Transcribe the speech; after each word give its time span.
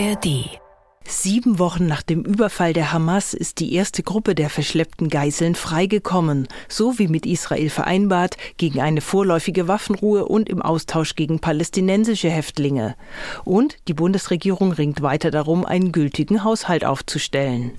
ARD 0.00 0.58
Sieben 1.06 1.58
Wochen 1.58 1.86
nach 1.86 2.00
dem 2.00 2.22
Überfall 2.22 2.72
der 2.72 2.90
Hamas 2.90 3.34
ist 3.34 3.60
die 3.60 3.74
erste 3.74 4.02
Gruppe 4.02 4.34
der 4.34 4.48
verschleppten 4.48 5.10
Geiseln 5.10 5.54
freigekommen, 5.54 6.48
so 6.68 6.98
wie 6.98 7.08
mit 7.08 7.26
Israel 7.26 7.68
vereinbart, 7.68 8.38
gegen 8.56 8.80
eine 8.80 9.02
vorläufige 9.02 9.68
Waffenruhe 9.68 10.24
und 10.24 10.48
im 10.48 10.62
Austausch 10.62 11.16
gegen 11.16 11.40
palästinensische 11.40 12.30
Häftlinge. 12.30 12.96
Und 13.44 13.76
die 13.88 13.94
Bundesregierung 13.94 14.72
ringt 14.72 15.02
weiter 15.02 15.30
darum, 15.30 15.66
einen 15.66 15.92
gültigen 15.92 16.44
Haushalt 16.44 16.86
aufzustellen. 16.86 17.72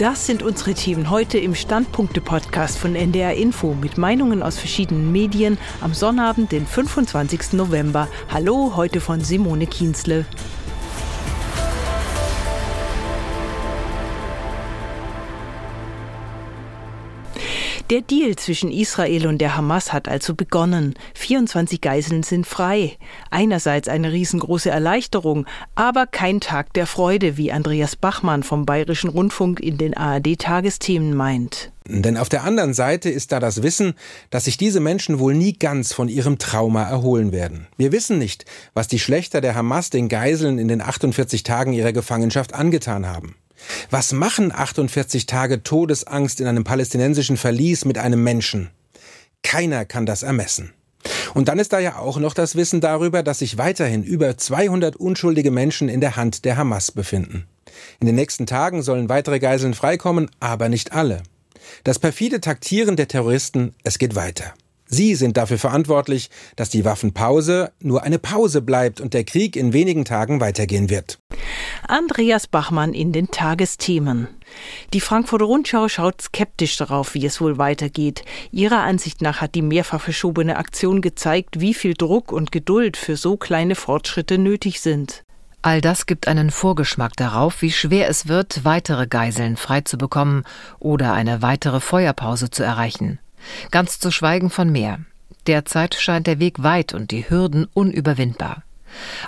Das 0.00 0.24
sind 0.24 0.42
unsere 0.42 0.72
Themen 0.72 1.10
heute 1.10 1.36
im 1.36 1.54
Standpunkte-Podcast 1.54 2.78
von 2.78 2.94
NDR 2.94 3.34
Info 3.34 3.74
mit 3.74 3.98
Meinungen 3.98 4.42
aus 4.42 4.56
verschiedenen 4.56 5.12
Medien 5.12 5.58
am 5.82 5.92
Sonnabend, 5.92 6.52
den 6.52 6.66
25. 6.66 7.52
November. 7.52 8.08
Hallo, 8.30 8.72
heute 8.76 9.02
von 9.02 9.20
Simone 9.20 9.66
Kienzle. 9.66 10.24
Der 17.90 18.02
Deal 18.02 18.36
zwischen 18.36 18.70
Israel 18.70 19.26
und 19.26 19.38
der 19.38 19.56
Hamas 19.56 19.92
hat 19.92 20.06
also 20.06 20.36
begonnen. 20.36 20.94
24 21.14 21.80
Geiseln 21.80 22.22
sind 22.22 22.46
frei. 22.46 22.96
Einerseits 23.32 23.88
eine 23.88 24.12
riesengroße 24.12 24.70
Erleichterung, 24.70 25.44
aber 25.74 26.06
kein 26.06 26.40
Tag 26.40 26.72
der 26.74 26.86
Freude, 26.86 27.36
wie 27.36 27.50
Andreas 27.50 27.96
Bachmann 27.96 28.44
vom 28.44 28.64
Bayerischen 28.64 29.10
Rundfunk 29.10 29.58
in 29.58 29.76
den 29.76 29.96
ARD-Tagesthemen 29.96 31.16
meint. 31.16 31.72
Denn 31.88 32.16
auf 32.16 32.28
der 32.28 32.44
anderen 32.44 32.74
Seite 32.74 33.10
ist 33.10 33.32
da 33.32 33.40
das 33.40 33.64
Wissen, 33.64 33.94
dass 34.30 34.44
sich 34.44 34.56
diese 34.56 34.78
Menschen 34.78 35.18
wohl 35.18 35.34
nie 35.34 35.54
ganz 35.54 35.92
von 35.92 36.08
ihrem 36.08 36.38
Trauma 36.38 36.84
erholen 36.84 37.32
werden. 37.32 37.66
Wir 37.76 37.90
wissen 37.90 38.18
nicht, 38.18 38.44
was 38.72 38.86
die 38.86 39.00
Schlechter 39.00 39.40
der 39.40 39.56
Hamas 39.56 39.90
den 39.90 40.08
Geiseln 40.08 40.60
in 40.60 40.68
den 40.68 40.80
48 40.80 41.42
Tagen 41.42 41.72
ihrer 41.72 41.92
Gefangenschaft 41.92 42.54
angetan 42.54 43.08
haben. 43.08 43.34
Was 43.90 44.12
machen 44.12 44.52
48 44.52 45.26
Tage 45.26 45.62
Todesangst 45.62 46.40
in 46.40 46.46
einem 46.46 46.64
palästinensischen 46.64 47.36
Verlies 47.36 47.84
mit 47.84 47.98
einem 47.98 48.22
Menschen? 48.22 48.70
Keiner 49.42 49.84
kann 49.84 50.06
das 50.06 50.22
ermessen. 50.22 50.72
Und 51.34 51.48
dann 51.48 51.58
ist 51.58 51.72
da 51.72 51.78
ja 51.78 51.96
auch 51.96 52.18
noch 52.18 52.34
das 52.34 52.56
Wissen 52.56 52.80
darüber, 52.80 53.22
dass 53.22 53.38
sich 53.38 53.58
weiterhin 53.58 54.02
über 54.02 54.36
200 54.36 54.96
unschuldige 54.96 55.50
Menschen 55.50 55.88
in 55.88 56.00
der 56.00 56.16
Hand 56.16 56.44
der 56.44 56.56
Hamas 56.56 56.92
befinden. 56.92 57.46
In 58.00 58.06
den 58.06 58.16
nächsten 58.16 58.46
Tagen 58.46 58.82
sollen 58.82 59.08
weitere 59.08 59.38
Geiseln 59.38 59.74
freikommen, 59.74 60.30
aber 60.40 60.68
nicht 60.68 60.92
alle. 60.92 61.22
Das 61.84 61.98
perfide 61.98 62.40
Taktieren 62.40 62.96
der 62.96 63.08
Terroristen, 63.08 63.74
es 63.84 63.98
geht 63.98 64.14
weiter. 64.14 64.54
Sie 64.92 65.14
sind 65.14 65.36
dafür 65.36 65.56
verantwortlich, 65.56 66.30
dass 66.56 66.68
die 66.68 66.84
Waffenpause 66.84 67.70
nur 67.80 68.02
eine 68.02 68.18
Pause 68.18 68.60
bleibt 68.60 69.00
und 69.00 69.14
der 69.14 69.22
Krieg 69.22 69.54
in 69.54 69.72
wenigen 69.72 70.04
Tagen 70.04 70.40
weitergehen 70.40 70.90
wird. 70.90 71.20
Andreas 71.86 72.48
Bachmann 72.48 72.92
in 72.92 73.12
den 73.12 73.30
Tagesthemen. 73.30 74.26
Die 74.92 75.00
Frankfurter 75.00 75.44
Rundschau 75.44 75.88
schaut 75.88 76.20
skeptisch 76.20 76.76
darauf, 76.76 77.14
wie 77.14 77.24
es 77.24 77.40
wohl 77.40 77.56
weitergeht. 77.56 78.24
Ihrer 78.50 78.82
Ansicht 78.82 79.22
nach 79.22 79.40
hat 79.40 79.54
die 79.54 79.62
mehrfach 79.62 80.00
verschobene 80.00 80.56
Aktion 80.56 81.00
gezeigt, 81.02 81.60
wie 81.60 81.72
viel 81.72 81.94
Druck 81.94 82.32
und 82.32 82.50
Geduld 82.50 82.96
für 82.96 83.16
so 83.16 83.36
kleine 83.36 83.76
Fortschritte 83.76 84.38
nötig 84.38 84.80
sind. 84.80 85.22
All 85.62 85.80
das 85.80 86.06
gibt 86.06 86.26
einen 86.26 86.50
Vorgeschmack 86.50 87.16
darauf, 87.16 87.62
wie 87.62 87.70
schwer 87.70 88.08
es 88.08 88.26
wird, 88.26 88.64
weitere 88.64 89.06
Geiseln 89.06 89.56
freizubekommen 89.56 90.44
oder 90.78 91.12
eine 91.12 91.42
weitere 91.42 91.80
Feuerpause 91.80 92.50
zu 92.50 92.64
erreichen. 92.64 93.20
Ganz 93.70 93.98
zu 93.98 94.10
schweigen 94.10 94.50
von 94.50 94.70
mehr. 94.70 95.00
Derzeit 95.46 95.94
scheint 95.94 96.26
der 96.26 96.38
Weg 96.38 96.62
weit 96.62 96.92
und 96.92 97.10
die 97.10 97.28
Hürden 97.28 97.66
unüberwindbar. 97.72 98.62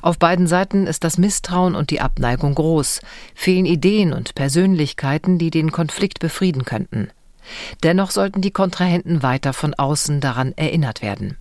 Auf 0.02 0.18
beiden 0.18 0.46
Seiten 0.46 0.86
ist 0.86 1.04
das 1.04 1.18
Misstrauen 1.18 1.74
und 1.74 1.90
die 1.90 2.00
Abneigung 2.00 2.54
groß, 2.54 3.00
fehlen 3.34 3.66
Ideen 3.66 4.12
und 4.12 4.34
Persönlichkeiten, 4.34 5.38
die 5.38 5.50
den 5.50 5.70
Konflikt 5.70 6.18
befrieden 6.18 6.64
könnten. 6.64 7.10
Dennoch 7.82 8.10
sollten 8.10 8.40
die 8.40 8.50
Kontrahenten 8.50 9.22
weiter 9.22 9.52
von 9.52 9.74
außen 9.74 10.20
daran 10.20 10.52
erinnert 10.56 11.02
werden. 11.02 11.36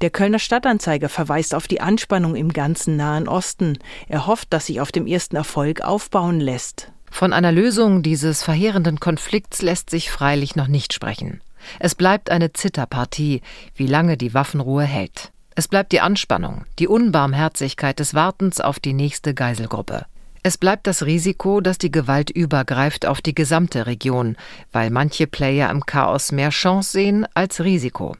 Der 0.00 0.10
Kölner 0.10 0.38
Stadtanzeiger 0.38 1.08
verweist 1.08 1.54
auf 1.54 1.66
die 1.66 1.80
Anspannung 1.80 2.36
im 2.36 2.52
ganzen 2.52 2.96
Nahen 2.96 3.28
Osten. 3.28 3.78
Er 4.08 4.26
hofft, 4.26 4.52
dass 4.52 4.66
sich 4.66 4.80
auf 4.80 4.92
dem 4.92 5.06
ersten 5.06 5.36
Erfolg 5.36 5.80
aufbauen 5.80 6.38
lässt. 6.38 6.92
Von 7.10 7.32
einer 7.32 7.52
Lösung 7.52 8.02
dieses 8.02 8.42
verheerenden 8.42 9.00
Konflikts 9.00 9.62
lässt 9.62 9.88
sich 9.88 10.10
freilich 10.10 10.56
noch 10.56 10.66
nicht 10.66 10.92
sprechen. 10.92 11.40
Es 11.78 11.94
bleibt 11.94 12.30
eine 12.30 12.52
Zitterpartie, 12.52 13.42
wie 13.74 13.86
lange 13.86 14.16
die 14.16 14.34
Waffenruhe 14.34 14.84
hält. 14.84 15.32
Es 15.54 15.68
bleibt 15.68 15.92
die 15.92 16.00
Anspannung, 16.00 16.64
die 16.78 16.88
Unbarmherzigkeit 16.88 17.98
des 17.98 18.14
Wartens 18.14 18.60
auf 18.60 18.80
die 18.80 18.92
nächste 18.92 19.34
Geiselgruppe. 19.34 20.06
Es 20.42 20.58
bleibt 20.58 20.86
das 20.86 21.04
Risiko, 21.06 21.60
dass 21.60 21.78
die 21.78 21.90
Gewalt 21.90 22.28
übergreift 22.28 23.06
auf 23.06 23.22
die 23.22 23.34
gesamte 23.34 23.86
Region, 23.86 24.36
weil 24.72 24.90
manche 24.90 25.26
Player 25.26 25.70
im 25.70 25.86
Chaos 25.86 26.32
mehr 26.32 26.50
Chance 26.50 26.90
sehen 26.90 27.26
als 27.34 27.62
Risiko. 27.62 28.14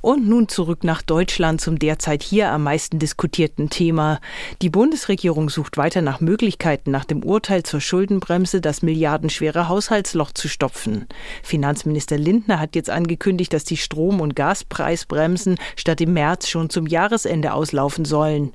Und 0.00 0.28
nun 0.28 0.48
zurück 0.48 0.84
nach 0.84 1.02
Deutschland 1.02 1.60
zum 1.60 1.78
derzeit 1.78 2.22
hier 2.22 2.50
am 2.50 2.62
meisten 2.62 2.98
diskutierten 2.98 3.70
Thema. 3.70 4.20
Die 4.62 4.70
Bundesregierung 4.70 5.50
sucht 5.50 5.76
weiter 5.76 6.02
nach 6.02 6.20
Möglichkeiten, 6.20 6.90
nach 6.90 7.04
dem 7.04 7.24
Urteil 7.24 7.62
zur 7.62 7.80
Schuldenbremse 7.80 8.60
das 8.60 8.82
milliardenschwere 8.82 9.68
Haushaltsloch 9.68 10.32
zu 10.32 10.48
stopfen. 10.48 11.06
Finanzminister 11.42 12.18
Lindner 12.18 12.60
hat 12.60 12.76
jetzt 12.76 12.90
angekündigt, 12.90 13.52
dass 13.52 13.64
die 13.64 13.76
Strom- 13.76 14.20
und 14.20 14.36
Gaspreisbremsen 14.36 15.58
statt 15.74 16.00
im 16.00 16.12
März 16.12 16.48
schon 16.48 16.70
zum 16.70 16.86
Jahresende 16.86 17.52
auslaufen 17.52 18.04
sollen. 18.04 18.52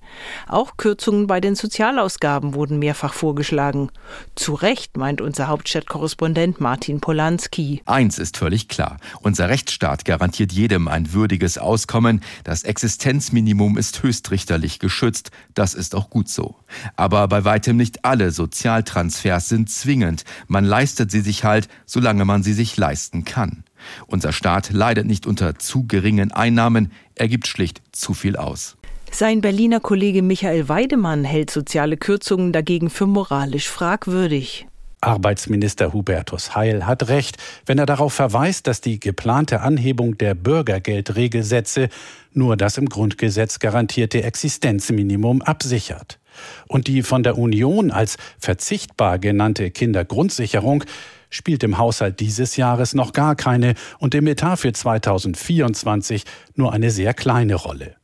Auch 0.48 0.78
Kürzungen 0.78 1.28
bei 1.28 1.42
den 1.42 1.56
Sozialausgaben 1.56 2.54
wurden 2.54 2.80
mehrfach 2.80 3.14
vorgeschlagen. 3.14 3.92
Zu 4.36 4.54
Recht, 4.54 4.98
meint 4.98 5.22
unser 5.22 5.48
Hauptstadtkorrespondent 5.48 6.62
Martin 6.62 7.02
Polanski. 7.02 7.82
Eins 7.86 8.20
ist 8.20 8.38
völlig 8.38 8.68
klar. 8.68 8.98
Unser 9.22 9.50
Rechtsstaat 9.50 10.06
garantiert 10.06 10.52
jedem 10.52 10.88
ein 10.88 11.14
würdiges 11.14 11.41
würdiges 11.42 11.58
Auskommen. 11.58 12.22
Das 12.44 12.64
Existenzminimum 12.64 13.78
ist 13.78 14.04
höchstrichterlich 14.04 14.80
geschützt. 14.80 15.32
Das 15.56 15.74
ist 15.74 15.96
auch 15.96 16.10
gut 16.10 16.30
so. 16.30 16.56
Aber 16.96 17.28
bei 17.28 17.44
weitem 17.44 17.78
nicht 17.78 18.06
alle 18.06 18.32
Sozialtransfers 18.32 19.50
sind 19.50 19.70
zwingend. 19.70 20.24
Man 20.48 20.64
leistet 20.64 21.10
sie 21.10 21.22
sich 21.22 21.44
halt, 21.44 21.68
solange 21.86 22.26
man 22.26 22.44
sie 22.44 22.54
sich 22.54 22.78
leisten 22.78 23.26
kann. 23.26 23.64
Unser 24.06 24.32
Staat 24.32 24.72
leidet 24.72 25.08
nicht 25.08 25.26
unter 25.26 25.58
zu 25.58 25.88
geringen 25.88 26.32
Einnahmen. 26.32 26.92
Er 27.16 27.28
gibt 27.28 27.48
schlicht 27.48 27.82
zu 27.92 28.14
viel 28.14 28.36
aus. 28.36 28.78
Sein 29.12 29.42
Berliner 29.42 29.80
Kollege 29.80 30.22
Michael 30.22 30.70
Weidemann 30.70 31.24
hält 31.26 31.50
soziale 31.50 31.98
Kürzungen 31.98 32.54
dagegen 32.54 32.90
für 32.90 33.08
moralisch 33.08 33.68
fragwürdig. 33.68 34.68
Arbeitsminister 35.02 35.94
Hubertus 35.94 36.56
Heil 36.56 36.86
hat 36.86 37.10
recht, 37.10 37.38
wenn 37.66 37.80
er 37.80 37.86
darauf 37.86 38.14
verweist, 38.14 38.68
dass 38.68 38.82
die 38.82 39.00
geplante 39.00 39.62
Anhebung 39.62 40.18
der 40.18 40.36
Bürgergeldregelsätze 40.36 41.90
nur 42.34 42.56
das 42.56 42.78
im 42.78 42.88
Grundgesetz 42.88 43.60
garantierte 43.60 44.24
Existenzminimum 44.24 45.42
absichert. 45.42 46.20
Und 46.68 46.88
die 46.88 47.04
von 47.04 47.24
der 47.24 47.38
Union 47.38 47.92
als 47.92 48.18
verzichtbar 48.40 49.20
genannte 49.20 49.72
Kindergrundsicherung 49.72 50.84
spielt 51.30 51.64
im 51.64 51.78
Haushalt 51.78 52.20
dieses 52.20 52.56
Jahres 52.56 52.94
noch 52.94 53.14
gar 53.14 53.36
keine 53.36 53.74
und 54.00 54.16
im 54.16 54.28
Etat 54.28 54.58
für 54.58 54.72
2024 54.72 56.26
nur 56.56 56.74
eine 56.74 56.92
sehr 56.92 57.14
kleine 57.14 57.56
Rolle. 57.56 57.96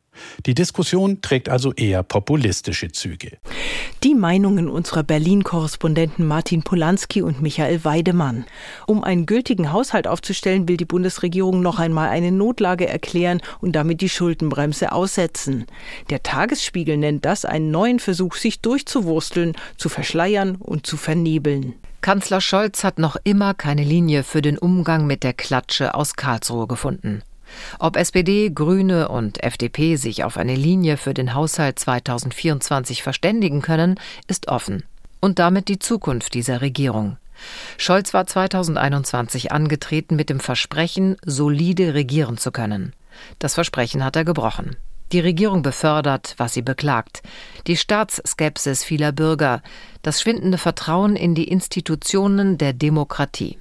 Die 0.46 0.54
Diskussion 0.54 1.22
trägt 1.22 1.50
also 1.50 1.74
eher 1.74 2.04
populistische 2.04 2.92
Züge. 2.92 3.38
Die 4.04 4.16
Meinungen 4.16 4.70
unserer 4.70 5.04
Berlin-Korrespondenten 5.04 6.26
Martin 6.26 6.64
Polanski 6.64 7.22
und 7.22 7.42
Michael 7.42 7.84
Weidemann. 7.84 8.46
Um 8.86 9.04
einen 9.04 9.26
gültigen 9.26 9.72
Haushalt 9.72 10.08
aufzustellen, 10.08 10.68
will 10.68 10.78
die 10.78 10.86
Bundesregierung 10.86 11.62
noch 11.62 11.80
einmal 11.80 12.10
eine 12.10 12.32
Notlage 12.32 12.88
erklären 12.88 13.42
und 13.60 13.76
damit 13.76 14.02
die 14.02 14.10
Schuldenbremse 14.10 14.92
aussetzen. 14.92 15.66
Der 16.10 16.24
Tagesspiegel 16.24 16.98
nennt 16.98 17.26
das 17.26 17.46
einen 17.46 17.72
neuen 17.72 18.00
Versuch, 18.00 18.36
sich 18.36 18.62
durchzuwursteln, 18.62 19.54
zu 19.78 19.90
verschleiern 19.90 20.56
und 20.56 20.86
zu 20.86 20.98
vernebeln. 20.98 21.74
Kanzler 22.02 22.42
Scholz 22.42 22.84
hat 22.84 23.00
noch 23.00 23.18
immer 23.24 23.54
keine 23.54 23.84
Linie 23.84 24.24
für 24.24 24.42
den 24.42 24.58
Umgang 24.58 25.08
mit 25.08 25.24
der 25.24 25.34
Klatsche 25.34 25.96
aus 25.96 26.16
Karlsruhe 26.16 26.68
gefunden. 26.68 27.24
Ob 27.80 27.96
SPD, 27.96 28.50
Grüne 28.50 29.10
und 29.10 29.44
FDP 29.44 29.96
sich 29.96 30.24
auf 30.24 30.38
eine 30.38 30.56
Linie 30.56 30.98
für 30.98 31.14
den 31.14 31.34
Haushalt 31.34 31.80
2024 31.80 33.04
verständigen 33.04 33.62
können, 33.62 34.00
ist 34.28 34.48
offen. 34.48 34.84
Und 35.20 35.40
damit 35.40 35.68
die 35.68 35.80
Zukunft 35.80 36.34
dieser 36.34 36.62
Regierung. 36.62 37.18
Scholz 37.78 38.14
war 38.14 38.26
2021 38.26 39.52
angetreten 39.52 40.16
mit 40.16 40.30
dem 40.30 40.40
Versprechen, 40.40 41.18
solide 41.26 41.94
regieren 41.94 42.38
zu 42.38 42.52
können. 42.52 42.94
Das 43.40 43.56
Versprechen 43.56 44.04
hat 44.04 44.16
er 44.16 44.26
gebrochen. 44.26 44.76
Die 45.14 45.20
Regierung 45.22 45.62
befördert, 45.62 46.34
was 46.38 46.54
sie 46.54 46.62
beklagt. 46.62 47.22
Die 47.66 47.78
Staatsskepsis 47.78 48.84
vieler 48.84 49.14
Bürger, 49.14 49.62
das 50.02 50.22
schwindende 50.22 50.58
Vertrauen 50.58 51.16
in 51.16 51.34
die 51.34 51.48
Institutionen 51.48 52.58
der 52.58 52.74
Demokratie. 52.74 53.58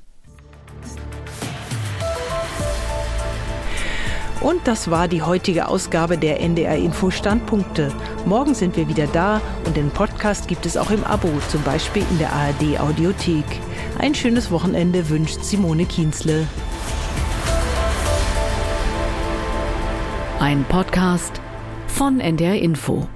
Und 4.40 4.66
das 4.66 4.90
war 4.90 5.08
die 5.08 5.22
heutige 5.22 5.68
Ausgabe 5.68 6.18
der 6.18 6.40
NDR 6.40 6.76
Info 6.76 7.10
Standpunkte. 7.10 7.92
Morgen 8.26 8.54
sind 8.54 8.76
wir 8.76 8.86
wieder 8.88 9.06
da 9.06 9.40
und 9.64 9.76
den 9.76 9.90
Podcast 9.90 10.46
gibt 10.46 10.66
es 10.66 10.76
auch 10.76 10.90
im 10.90 11.04
Abo, 11.04 11.30
zum 11.48 11.62
Beispiel 11.62 12.04
in 12.10 12.18
der 12.18 12.32
ARD 12.32 12.78
Audiothek. 12.78 13.44
Ein 13.98 14.14
schönes 14.14 14.50
Wochenende 14.50 15.08
wünscht 15.08 15.42
Simone 15.42 15.86
Kienzle. 15.86 16.46
Ein 20.38 20.64
Podcast 20.68 21.40
von 21.88 22.20
NDR 22.20 22.60
Info. 22.60 23.08